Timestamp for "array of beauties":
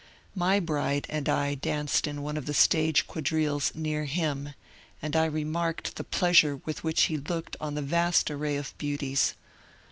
8.31-9.35